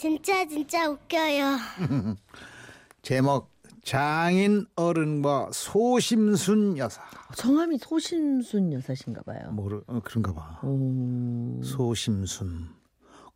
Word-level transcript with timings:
진짜 0.00 0.46
진짜 0.48 0.88
웃겨요. 0.88 1.58
제목 3.02 3.50
장인 3.84 4.64
어른과 4.74 5.50
소심순 5.52 6.78
여사. 6.78 7.02
성함이 7.34 7.76
소심순 7.76 8.72
여사신가 8.72 9.20
봐요. 9.24 9.50
뭐 9.52 9.82
어, 9.86 10.00
그런가 10.02 10.32
봐. 10.32 10.58
오. 10.62 11.60
소심순. 11.62 12.68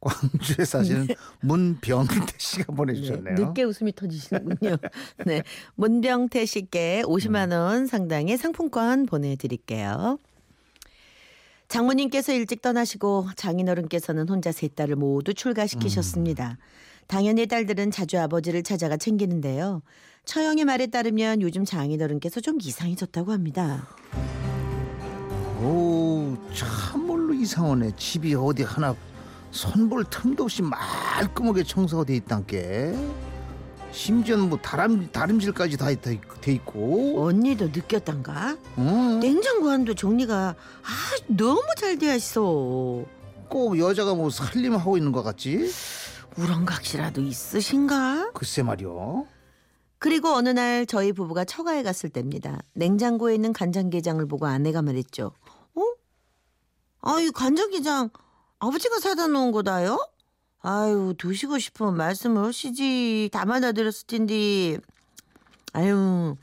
광주에 0.00 0.64
사시는 0.64 1.08
문병태 1.42 2.32
씨가 2.38 2.64
네, 2.72 2.74
보내주셨네요. 2.74 3.34
늦게 3.34 3.64
웃음이 3.64 3.94
터지시는군요. 3.94 4.78
네. 5.26 5.42
문병태 5.74 6.46
씨께 6.46 7.02
50만 7.04 7.52
원 7.52 7.86
상당의 7.86 8.38
상품권 8.38 9.04
보내드릴게요. 9.04 10.18
장모님께서 11.74 12.32
일찍 12.32 12.62
떠나시고 12.62 13.30
장인어른께서는 13.34 14.28
혼자 14.28 14.52
세 14.52 14.68
딸을 14.68 14.94
모두 14.94 15.34
출가시키셨습니다. 15.34 16.56
당연히 17.08 17.48
딸들은 17.48 17.90
자주 17.90 18.16
아버지를 18.20 18.62
찾아가 18.62 18.96
챙기는데요. 18.96 19.82
처형의 20.24 20.66
말에 20.66 20.86
따르면 20.86 21.42
요즘 21.42 21.64
장인어른께서 21.64 22.40
좀 22.42 22.58
이상해졌다고 22.62 23.32
합니다. 23.32 23.88
오, 25.60 26.36
참말로 26.54 27.34
이상하네. 27.34 27.96
집이 27.96 28.36
어디 28.36 28.62
하나 28.62 28.94
손볼 29.50 30.04
틈도 30.08 30.44
없이 30.44 30.62
말끔하게 30.62 31.64
청소가 31.64 32.04
돼 32.04 32.14
있단께. 32.14 32.94
심지어는 33.94 34.48
뭐 34.48 34.58
다람, 34.58 35.08
다림질까지 35.12 35.76
다 35.76 35.86
돼 35.94 36.52
있고. 36.52 37.24
언니도 37.24 37.66
느꼈단가? 37.66 38.56
응. 38.78 39.20
냉장고 39.20 39.70
안도 39.70 39.94
정리가 39.94 40.36
아 40.48 40.88
너무 41.28 41.62
잘 41.76 41.96
되어 41.96 42.14
있어. 42.16 43.04
꼭 43.48 43.78
여자가 43.78 44.14
뭐 44.14 44.30
살림하고 44.30 44.96
있는 44.96 45.12
것 45.12 45.22
같지? 45.22 45.70
우렁각시라도 46.36 47.20
있으신가? 47.22 48.32
글쎄 48.34 48.62
말이요. 48.64 49.26
그리고 49.98 50.30
어느 50.30 50.48
날 50.48 50.84
저희 50.86 51.12
부부가 51.12 51.44
처가에 51.44 51.82
갔을 51.84 52.10
때입니다. 52.10 52.58
냉장고에 52.74 53.34
있는 53.36 53.52
간장게장을 53.52 54.26
보고 54.26 54.46
아내가 54.46 54.82
말했죠. 54.82 55.32
어? 55.76 55.82
아, 57.00 57.20
이 57.20 57.30
간장게장 57.30 58.10
아버지가 58.58 58.98
사다 58.98 59.28
놓은 59.28 59.52
거다요? 59.52 59.98
아유, 60.74 61.12
드시고 61.18 61.58
싶으면 61.58 61.94
말씀을 61.98 62.42
하시지. 62.42 63.28
담아다 63.30 63.72
드렸을 63.72 64.06
텐데. 64.06 64.78
아유, 65.74 66.36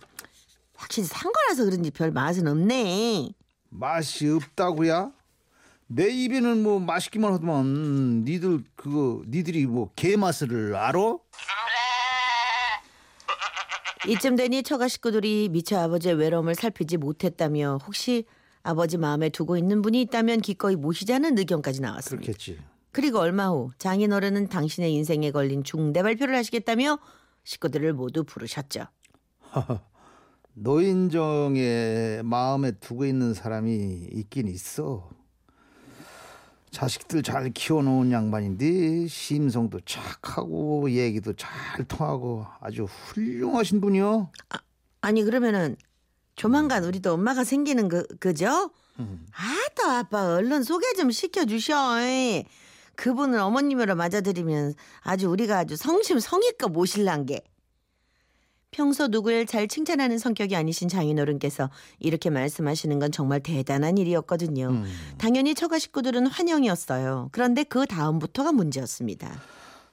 확실히 0.76 1.08
산 1.08 1.32
거라서 1.32 1.66
그런지 1.66 1.90
별 1.90 2.12
맛은 2.12 2.48
없네. 2.48 3.30
맛이 3.70 4.28
없다고야? 4.30 5.12
내 5.88 6.08
입에는 6.10 6.62
뭐 6.62 6.80
맛있기만 6.80 7.34
하더만 7.34 8.24
니들 8.24 8.64
그거 8.76 9.24
니들이 9.28 9.66
뭐 9.66 9.90
개 9.96 10.16
맛을 10.16 10.76
알아? 10.76 11.00
이쯤 14.08 14.36
되니 14.36 14.62
처가 14.64 14.88
식구들이 14.88 15.50
미처 15.50 15.80
아버지의 15.80 16.16
외로움을 16.16 16.54
살피지 16.56 16.98
못했다며 16.98 17.80
혹시 17.88 18.26
아버지 18.64 18.98
마음에 18.98 19.30
두고 19.30 19.58
있는 19.58 19.82
분이 19.82 20.00
있다면 20.02 20.42
기꺼이 20.42 20.76
모시자는 20.76 21.38
의견까지 21.40 21.82
나왔습니다. 21.82 22.26
그렇겠지. 22.26 22.60
그리고 22.92 23.20
얼마 23.20 23.50
후 23.50 23.72
장인어른은 23.78 24.50
당신의 24.50 24.94
인생에 24.94 25.32
걸린 25.32 25.64
중대 25.64 26.04
발표를 26.04 26.36
하시겠다며 26.36 27.00
식구들을 27.44 27.94
모두 27.94 28.24
부르셨죠. 28.24 28.86
노인정에 30.54 32.22
마음에 32.24 32.72
두고 32.72 33.06
있는 33.06 33.34
사람이 33.34 34.10
있긴 34.12 34.48
있어. 34.50 35.10
자식들 36.72 37.22
잘 37.24 37.52
키워놓은 37.52 38.12
양반인데 38.12 39.08
심성도 39.08 39.80
착하고 39.82 40.90
얘기도 40.92 41.34
잘 41.34 41.50
통하고 41.86 42.46
아주 42.62 42.84
훌륭하신 42.86 43.82
분이요. 43.82 44.32
아니 45.02 45.24
그러면은 45.24 45.76
조만간 46.36 46.84
우리도 46.86 47.14
엄마가 47.14 47.44
생기는 47.44 47.88
그 47.90 48.06
그죠? 48.20 48.72
아또 48.98 49.90
아빠 49.90 50.36
얼른 50.36 50.64
소개 50.64 50.94
좀 50.94 51.12
시켜주셔. 51.12 51.98
그분을 52.96 53.40
어머님으로 53.40 53.96
맞아들이면 53.96 54.74
아주 55.02 55.30
우리가 55.30 55.60
아주 55.60 55.76
성심성의껏 55.76 56.72
모실란 56.72 57.26
게. 57.26 57.42
평소 58.72 59.10
누굴 59.10 59.46
잘 59.46 59.68
칭찬하는 59.68 60.18
성격이 60.18 60.56
아니신 60.56 60.88
장인어른께서 60.88 61.70
이렇게 62.00 62.30
말씀하시는 62.30 63.00
건 63.00 63.12
정말 63.12 63.42
대단한 63.42 63.98
일이었거든요. 63.98 64.70
음. 64.70 64.86
당연히 65.18 65.54
처가 65.54 65.78
식구들은 65.78 66.28
환영이었어요. 66.28 67.30
그런데 67.34 67.64
그 67.64 67.86
다음부터가 67.86 68.54
문제였습니다. 68.54 69.42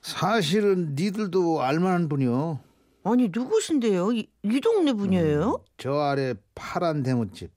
사실은 0.01 0.95
니들도 0.95 1.61
알만한 1.61 2.09
분이요. 2.09 2.61
아니 3.03 3.29
누구신데요? 3.33 4.13
이, 4.13 4.29
이 4.45 4.61
동네 4.61 4.93
분이에요? 4.93 5.65
저 5.77 5.95
아래 5.95 6.35
파란 6.55 7.03
대문집. 7.03 7.51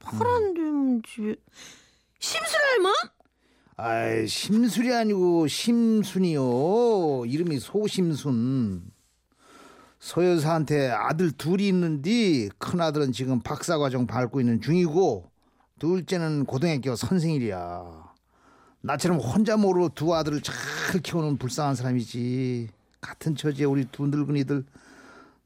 파란 0.00 0.52
뱀집 0.54 1.40
심술할멈? 2.18 2.92
아이 3.84 4.28
심술이 4.28 4.94
아니고 4.94 5.48
심순이요. 5.48 7.24
이름이 7.26 7.58
소심순. 7.58 8.84
소여사한테 9.98 10.90
아들 10.90 11.32
둘이 11.32 11.66
있는데 11.66 12.48
큰 12.58 12.80
아들은 12.80 13.10
지금 13.10 13.40
박사과정 13.40 14.06
밟고 14.06 14.38
있는 14.38 14.60
중이고 14.60 15.28
둘째는 15.80 16.44
고등학교 16.44 16.94
선생이랴. 16.94 18.12
나처럼 18.82 19.18
혼자 19.18 19.56
모르고 19.56 19.88
두 19.96 20.14
아들을 20.14 20.42
잘 20.42 20.54
키우는 21.02 21.38
불쌍한 21.38 21.74
사람이지. 21.74 22.68
같은 23.00 23.34
처지에 23.34 23.64
우리 23.64 23.84
두 23.86 24.06
늙은이들 24.06 24.64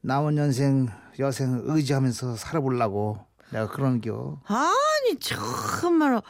남은 0.02 0.36
연생 0.36 0.88
여생 1.18 1.62
의지하면서 1.64 2.36
살아보려고 2.36 3.18
내가 3.50 3.66
그러는겨. 3.68 4.42
아니 4.44 5.18
참말로 5.20 6.20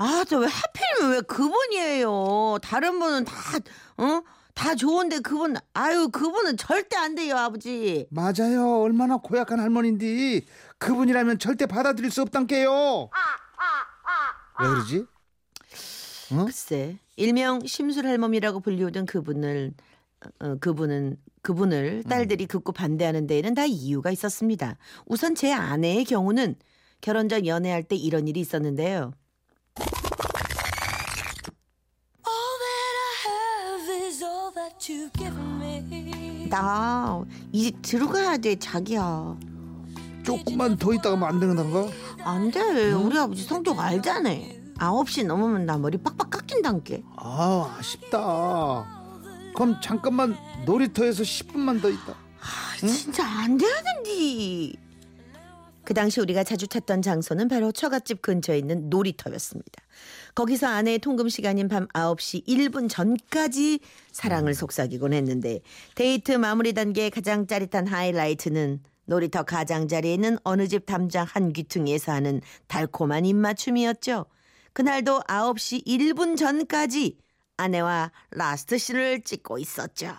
아 0.00 0.24
저 0.24 0.38
왜 0.38 0.46
하필이면 0.46 1.12
왜 1.12 1.20
그분이에요? 1.22 2.58
다른 2.62 2.98
분은 2.98 3.24
다 3.24 3.34
어? 3.98 4.22
다 4.54 4.74
좋은데 4.74 5.20
그분 5.20 5.56
아유 5.74 6.08
그분은 6.10 6.56
절대 6.56 6.96
안 6.96 7.14
돼요 7.14 7.36
아버지. 7.36 8.06
맞아요. 8.10 8.80
얼마나 8.82 9.18
고약한 9.18 9.60
할머니인데 9.60 10.40
그분이라면 10.78 11.38
절대 11.38 11.66
받아들일 11.66 12.10
수 12.10 12.22
없단께요. 12.22 13.10
왜 14.60 14.66
그러지? 14.68 15.04
글쎄 16.28 16.96
일명 17.16 17.60
심술할멈이라고 17.66 18.60
불리우던 18.60 19.06
그분을 19.06 19.72
어, 20.40 20.56
그분은 20.60 21.16
그분을 21.42 22.04
딸들이 22.04 22.46
극구 22.46 22.72
반대하는 22.72 23.26
데에는 23.26 23.54
다 23.54 23.64
이유가 23.64 24.10
있었습니다. 24.10 24.76
우선 25.06 25.34
제 25.34 25.52
아내의 25.52 26.04
경우는 26.04 26.56
결혼 27.00 27.28
전 27.30 27.46
연애할 27.46 27.82
때 27.82 27.96
이런 27.96 28.28
일이 28.28 28.40
있었는데요. 28.40 29.12
나 36.48 37.24
이제 37.52 37.70
들어가야 37.82 38.36
돼 38.38 38.56
자기야. 38.56 39.36
조금만 40.24 40.76
더 40.76 40.92
있다가 40.92 41.28
안 41.28 41.40
되는가? 41.40 41.86
안 42.24 42.50
돼. 42.50 42.92
우리 42.92 43.18
아버지 43.18 43.42
성격 43.42 43.78
알잖아. 43.78 44.30
9시 44.78 45.26
넘으면 45.26 45.66
나 45.66 45.76
머리 45.78 45.98
빡빡 45.98 46.30
깎인단게. 46.30 47.02
아 47.16 47.76
아쉽다. 47.78 48.86
그럼 49.54 49.76
잠깐만 49.82 50.36
놀이터에서 50.64 51.22
10분만 51.22 51.80
더 51.82 51.90
있다. 51.90 52.14
아, 52.40 52.86
진짜 52.86 53.26
안 53.26 53.58
되는디. 53.58 54.76
그 55.90 55.94
당시 55.94 56.20
우리가 56.20 56.44
자주 56.44 56.68
찾던 56.68 57.02
장소는 57.02 57.48
바로 57.48 57.72
처갓집 57.72 58.22
근처에 58.22 58.56
있는 58.56 58.90
놀이터였습니다. 58.90 59.82
거기서 60.36 60.68
아내의 60.68 61.00
통금 61.00 61.28
시간인 61.28 61.66
밤 61.66 61.88
9시 61.88 62.46
1분 62.46 62.88
전까지 62.88 63.80
사랑을 64.12 64.54
속삭이곤 64.54 65.12
했는데 65.12 65.58
데이트 65.96 66.30
마무리 66.30 66.74
단계의 66.74 67.10
가장 67.10 67.48
짜릿한 67.48 67.88
하이라이트는 67.88 68.78
놀이터 69.06 69.42
가장자리에 69.42 70.14
있는 70.14 70.38
어느 70.44 70.68
집 70.68 70.86
담장 70.86 71.26
한 71.28 71.52
귀퉁이에서 71.52 72.12
하는 72.12 72.40
달콤한 72.68 73.26
입맞춤이었죠. 73.26 74.26
그날도 74.72 75.22
9시 75.22 75.84
1분 75.88 76.36
전까지 76.36 77.18
아내와 77.56 78.12
라스트 78.30 78.78
씬을 78.78 79.22
찍고 79.22 79.58
있었죠. 79.58 80.14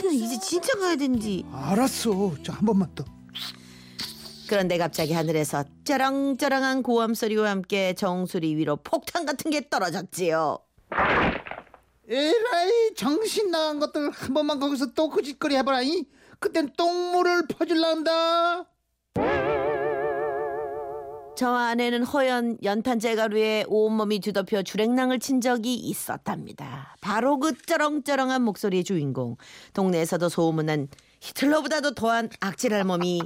아, 0.00 0.02
나 0.02 0.10
이제 0.12 0.38
진짜 0.40 0.72
가야 0.78 0.96
되는데. 0.96 1.44
알았어. 1.52 2.34
자 2.42 2.52
한 2.54 2.64
번만 2.66 2.94
더. 2.94 3.04
그런데 4.48 4.78
갑자기 4.78 5.12
하늘에서 5.12 5.64
쩌렁쩌렁한 5.84 6.82
고함 6.82 7.14
소리와 7.14 7.50
함께 7.50 7.94
정수리 7.94 8.56
위로 8.56 8.76
폭탄 8.76 9.24
같은 9.24 9.50
게 9.50 9.68
떨어졌지요. 9.68 10.58
에라이 12.08 12.94
정신 12.96 13.50
나간 13.52 13.78
것들 13.78 14.10
한 14.10 14.34
번만 14.34 14.58
거기서 14.58 14.92
또 14.94 15.08
그 15.10 15.22
짓거리 15.22 15.54
해봐라이. 15.56 16.04
그땐 16.40 16.70
똥물을 16.76 17.46
퍼줄란다. 17.46 18.64
저와 21.40 21.68
아내는 21.68 22.02
허연 22.02 22.58
연탄재 22.62 23.14
가루에 23.14 23.64
온몸이 23.66 24.20
뒤덮여 24.20 24.62
주랭랑을 24.62 25.20
친 25.20 25.40
적이 25.40 25.74
있었답니다. 25.74 26.94
바로 27.00 27.38
그 27.38 27.54
쩌렁쩌렁한 27.56 28.42
목소리의 28.42 28.84
주인공. 28.84 29.38
동네에서도 29.72 30.28
소문난 30.28 30.88
히틀러보다도 31.22 31.94
더한 31.94 32.28
악질할 32.40 32.84
몸이 32.84 33.22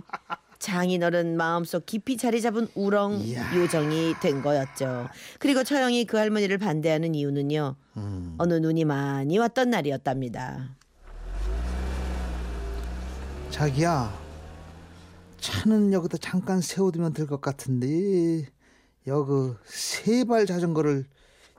장인어른 0.60 1.36
마음속 1.36 1.86
깊이 1.86 2.16
자리 2.16 2.40
잡은 2.40 2.68
우렁 2.76 3.18
이야. 3.24 3.52
요정이 3.56 4.14
된 4.22 4.42
거였죠. 4.42 5.08
그리고 5.40 5.64
처형이 5.64 6.04
그 6.04 6.16
할머니를 6.16 6.58
반대하는 6.58 7.16
이유는요. 7.16 7.74
음. 7.96 8.36
어느 8.38 8.54
눈이 8.54 8.84
많이 8.84 9.38
왔던 9.38 9.70
날이었답니다. 9.70 10.76
자기야 13.50 14.23
차는 15.44 15.92
여기다 15.92 16.16
잠깐 16.18 16.60
세워두면 16.62 17.12
될 17.12 17.26
것 17.26 17.40
같은데 17.42 18.46
여기 19.06 19.52
세발 19.66 20.46
자전거를 20.46 21.04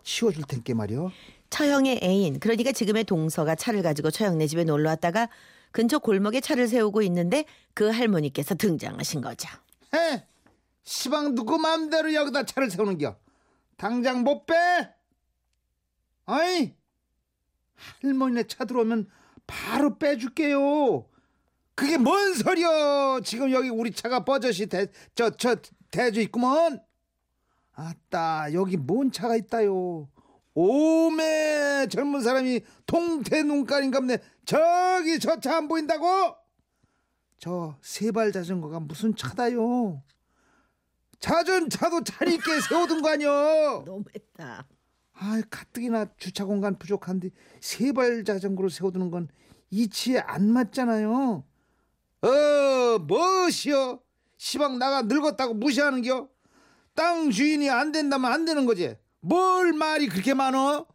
치워줄 0.03 0.43
텐께 0.47 0.73
말이요 0.73 1.11
처형의 1.51 1.99
애인, 2.03 2.39
그러니까 2.39 2.71
지금의 2.71 3.03
동서가 3.03 3.53
차를 3.55 3.83
가지고 3.83 4.09
처형네 4.09 4.47
집에 4.47 4.63
놀러 4.63 4.89
왔다가 4.89 5.29
근처 5.71 5.99
골목에 5.99 6.41
차를 6.41 6.67
세우고 6.67 7.01
있는데 7.03 7.45
그 7.73 7.89
할머니께서 7.89 8.55
등장하신 8.55 9.21
거죠. 9.21 9.47
에? 9.93 10.25
시방 10.83 11.35
누구 11.35 11.57
마음대로 11.57 12.13
여기다 12.13 12.45
차를 12.45 12.71
세우는겨? 12.71 13.15
당장 13.77 14.23
못 14.23 14.45
빼? 14.47 14.55
아이? 16.25 16.73
할머니네 18.01 18.47
차 18.47 18.65
들어오면 18.65 19.07
바로 19.45 19.97
빼줄게요 19.97 21.05
그게 21.75 21.97
뭔 21.97 22.33
소리여 22.33 23.21
지금 23.23 23.51
여기 23.51 23.69
우리 23.69 23.91
차가 23.91 24.23
버젓이 24.23 24.67
저저 25.13 25.57
대주 25.91 26.21
있구먼 26.21 26.79
아따 27.73 28.53
여기 28.53 28.77
뭔 28.77 29.11
차가 29.11 29.35
있다요 29.35 30.07
오메 30.53 31.87
젊은 31.89 32.21
사람이 32.21 32.61
통태 32.85 33.43
눈깔인갑네 33.43 34.17
저기 34.45 35.19
저 35.19 35.37
차 35.39 35.57
안 35.57 35.67
보인다고? 35.67 36.35
저 37.37 37.77
세발 37.81 38.31
자전거가 38.31 38.79
무슨 38.79 39.13
차다요? 39.15 40.01
자전차도 41.19 42.03
차리 42.05 42.35
있게 42.35 42.59
세워둔 42.69 43.01
거 43.01 43.09
아니여? 43.09 43.83
너무했다. 43.85 44.65
아, 45.17 45.41
가뜩이나 45.49 46.07
주차 46.17 46.45
공간 46.45 46.77
부족한데 46.77 47.29
세발 47.59 48.23
자전거를 48.23 48.69
세워두는 48.69 49.11
건 49.11 49.27
이치에 49.69 50.19
안 50.19 50.47
맞잖아요. 50.49 51.43
어, 52.27 52.97
뭐시여? 52.99 53.99
시방 54.37 54.79
나가 54.79 55.03
늙었다고 55.03 55.53
무시하는겨? 55.53 56.27
땅 56.95 57.29
주인이 57.29 57.69
안 57.69 57.91
된다면 57.91 58.31
안 58.31 58.45
되는 58.45 58.65
거지. 58.65 58.95
뭘 59.21 59.73
말이 59.73 60.07
그렇게 60.07 60.33
많어? 60.33 60.79
어? 60.79 60.85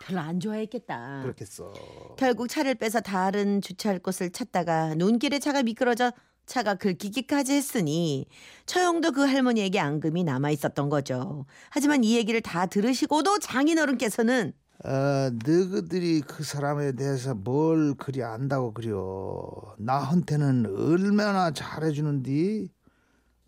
별로 0.00 0.20
안 0.20 0.40
좋아했겠다. 0.40 1.20
그렇겠어. 1.22 1.72
결국 2.18 2.48
차를 2.48 2.74
빼서 2.74 3.00
다른 3.00 3.60
주차할 3.60 4.00
곳을 4.00 4.30
찾다가 4.30 4.94
눈길에 4.96 5.38
차가 5.38 5.62
미끄러져 5.62 6.12
차가 6.44 6.74
긁히기까지 6.74 7.52
했으니 7.54 8.26
처형도 8.66 9.12
그 9.12 9.22
할머니에게 9.22 9.78
앙금이 9.78 10.24
남아 10.24 10.50
있었던 10.50 10.88
거죠. 10.90 11.46
하지만 11.70 12.02
이 12.02 12.16
얘기를 12.16 12.40
다 12.40 12.66
들으시고도 12.66 13.38
장인어른께서는 13.38 14.52
어, 14.84 15.30
너희들이 15.44 16.22
그 16.22 16.42
사람에 16.42 16.92
대해서 16.92 17.34
뭘 17.34 17.94
그리 17.94 18.22
안다고 18.24 18.72
그려. 18.74 19.74
나한테는 19.78 20.66
얼마나 20.76 21.52
잘해주는디. 21.52 22.68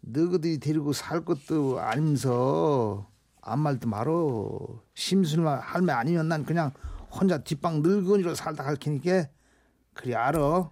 너희들이 0.02 0.58
데리고 0.58 0.92
살 0.92 1.24
것도 1.24 1.80
아니면서 1.80 3.08
아무 3.40 3.62
말도 3.64 3.88
말어. 3.88 4.80
심술만 4.94 5.58
할매 5.58 5.92
아니면 5.92 6.28
난 6.28 6.44
그냥 6.44 6.72
혼자 7.10 7.38
뒷방 7.38 7.82
늙은이로 7.82 8.34
살다 8.34 8.62
갈 8.62 8.76
테니까 8.76 9.26
그리 9.92 10.14
알아. 10.14 10.70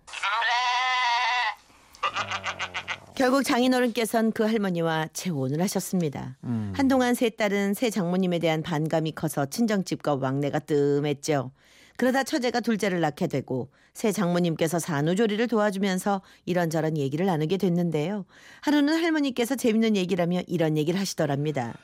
결국 3.22 3.44
장인어른께서는 3.44 4.32
그 4.32 4.42
할머니와 4.42 5.06
재혼을 5.12 5.60
하셨습니다. 5.60 6.36
한동안 6.72 7.14
세 7.14 7.30
딸은 7.30 7.74
새 7.74 7.88
장모님에 7.88 8.40
대한 8.40 8.64
반감이 8.64 9.12
커서 9.12 9.46
친정집과 9.46 10.16
왕래가 10.16 10.58
뜸했죠. 10.58 11.52
그러다 11.96 12.24
처제가 12.24 12.58
둘째를 12.58 12.98
낳게 12.98 13.28
되고 13.28 13.70
새 13.94 14.10
장모님께서 14.10 14.80
산후조리를 14.80 15.46
도와주면서 15.46 16.20
이런저런 16.46 16.98
얘기를 16.98 17.24
나누게 17.24 17.58
됐는데요. 17.58 18.24
하루는 18.60 19.00
할머니께서 19.00 19.54
재밌는 19.54 19.94
얘기라며 19.94 20.40
이런 20.48 20.76
얘기를 20.76 20.98
하시더랍니다. 20.98 21.74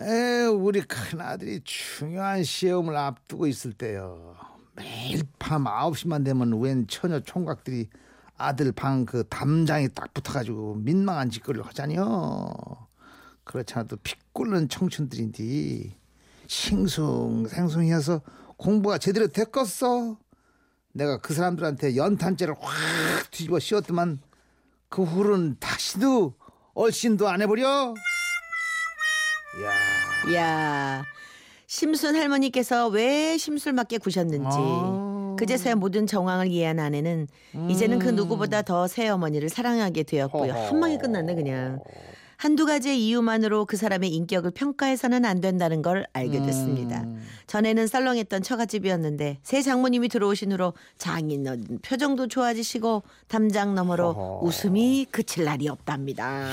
에 0.00 0.46
우리 0.46 0.80
큰아들이 0.80 1.60
중요한 1.62 2.42
시험을 2.42 2.96
앞두고 2.96 3.46
있을 3.46 3.72
때요. 3.72 4.34
매일 4.74 5.22
밤 5.38 5.62
9시만 5.62 6.24
되면 6.24 6.60
웬 6.60 6.88
처녀 6.88 7.20
총각들이 7.20 7.88
아들 8.36 8.72
방 8.72 9.04
그 9.06 9.24
담장에 9.28 9.88
딱 9.88 10.12
붙어가지고 10.14 10.76
민망한 10.76 11.30
짓거리를 11.30 11.64
하자니요. 11.66 12.52
그렇지 13.44 13.74
않아도 13.74 13.96
피 14.02 14.14
끓는 14.32 14.68
청춘들인데 14.68 15.96
싱숭 16.46 17.48
생숭해서 17.48 18.22
공부가 18.56 18.98
제대로 18.98 19.26
됐겠어. 19.28 20.16
내가 20.92 21.18
그 21.18 21.34
사람들한테 21.34 21.96
연탄재를 21.96 22.54
확 22.60 23.30
뒤집어 23.30 23.58
씌웠더만 23.58 24.20
그 24.88 25.02
후로는 25.02 25.56
다시도 25.58 26.34
얼씬도 26.74 27.28
안 27.28 27.40
해버려. 27.42 27.94
야. 29.64 30.30
이야, 30.30 31.04
심순 31.66 32.14
할머니께서 32.14 32.88
왜 32.88 33.36
심술 33.38 33.72
맞게 33.72 33.98
구셨는지 33.98 34.56
아. 34.58 35.01
그제서야 35.36 35.74
모든 35.74 36.06
정황을 36.06 36.48
이해한 36.48 36.78
아내는 36.78 37.28
이제는 37.68 37.98
그 37.98 38.08
누구보다 38.08 38.62
더 38.62 38.86
새어머니를 38.86 39.48
사랑하게 39.48 40.02
되었고요. 40.04 40.52
허허. 40.52 40.68
한 40.68 40.80
방에 40.80 40.98
끝났네 40.98 41.34
그냥. 41.34 41.80
한두 42.36 42.66
가지의 42.66 43.06
이유만으로 43.06 43.66
그 43.66 43.76
사람의 43.76 44.12
인격을 44.12 44.50
평가해서는 44.50 45.24
안 45.24 45.40
된다는 45.40 45.80
걸 45.80 46.08
알게 46.12 46.42
됐습니다. 46.42 47.02
음. 47.02 47.22
전에는 47.46 47.86
썰렁했던 47.86 48.42
처갓집이었는데 48.42 49.38
새 49.44 49.62
장모님이 49.62 50.08
들어오신 50.08 50.50
후로 50.50 50.72
장인어른 50.98 51.78
표정도 51.82 52.26
좋아지시고 52.26 53.04
담장 53.28 53.76
너머로 53.76 54.12
허허. 54.12 54.44
웃음이 54.44 55.06
그칠 55.12 55.44
날이 55.44 55.68
없답니다. 55.68 56.48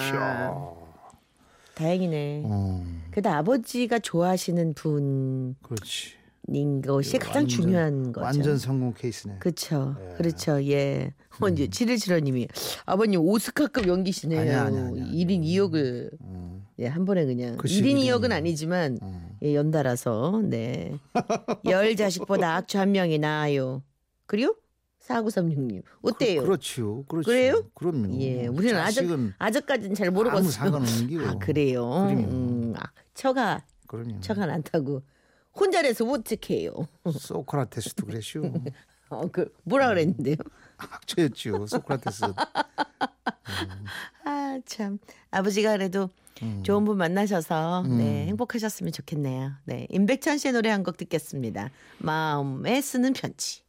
다행이네. 1.73 2.43
음, 2.45 3.03
그래도 3.09 3.29
아버지가 3.31 3.97
좋아하시는 3.97 4.75
분인 4.75 5.55
그렇지. 5.63 6.18
것이 6.81 7.17
가장 7.17 7.41
완전- 7.43 7.47
중요한 7.61 8.11
거죠. 8.11 8.25
완전 8.25 8.57
성공 8.57 8.93
케이스네. 8.93 9.37
그렇죠. 9.39 9.95
예. 9.99 10.13
그렇죠. 10.15 10.63
예. 10.65 11.13
먼저 11.39 11.65
칠일칠호님이 11.67 12.47
아버님 12.85 13.21
오스카급 13.21 13.87
연기시네요. 13.87 14.39
아니야, 14.41 14.63
아니야, 14.63 14.85
아니야. 14.87 15.05
1인 15.05 15.43
2역을 15.43 16.09
음, 16.21 16.65
예, 16.79 16.87
한 16.87 17.05
번에 17.05 17.25
그냥 17.25 17.55
그 17.57 17.67
1인 17.67 17.95
2역은 17.95 18.23
시기는- 18.29 18.31
아니지만 18.33 18.97
음. 19.01 19.29
예, 19.43 19.55
연달아서 19.55 20.41
네. 20.45 20.97
열 21.65 21.95
자식보다 21.95 22.55
악취 22.57 22.77
한 22.77 22.91
명이 22.91 23.19
나아요. 23.19 23.83
그리고 24.25 24.55
4936님 25.01 25.81
어때요? 26.01 26.43
그, 26.43 26.47
렇지요 26.49 27.03
그렇죠. 27.05 27.25
그래요? 27.25 27.63
그럼요. 27.73 28.19
예, 28.21 28.47
우리는 28.47 28.75
아직 28.77 29.07
아직까지는 29.39 29.95
잘. 29.95 30.11
상관없는 30.11 31.07
기요. 31.07 31.27
아 31.27 31.35
그래요. 31.39 32.07
음, 32.09 32.73
아, 32.77 32.83
처가 33.13 33.63
그럼요. 33.87 34.19
처가 34.19 34.45
많다고 34.45 35.01
혼자래서 35.59 36.05
어떡해요. 36.05 36.73
소크라테스도 37.11 38.05
그랬슈. 38.05 38.41
어, 39.09 39.27
그 39.31 39.51
뭐라 39.63 39.87
그랬는데요? 39.89 40.35
악처였죠. 40.77 41.65
소크라테스. 41.67 42.25
아참 44.23 44.99
아버지가 45.31 45.71
그래도 45.73 46.09
음. 46.41 46.63
좋은 46.63 46.85
분 46.85 46.97
만나셔서 46.97 47.83
네 47.87 48.27
행복하셨으면 48.27 48.93
좋겠네요. 48.93 49.51
네 49.65 49.87
임백천 49.89 50.37
씨의 50.37 50.53
노래 50.53 50.69
한 50.69 50.83
곡 50.83 50.97
듣겠습니다. 50.97 51.69
마음에 51.97 52.81
쓰는 52.81 53.13
편지. 53.13 53.61